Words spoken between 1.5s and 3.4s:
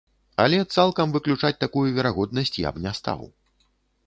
такую верагоднасць я б не стаў.